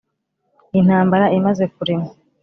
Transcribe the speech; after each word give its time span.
intambara 0.79 1.25
imaze 1.37 1.63
kurema 1.73 2.09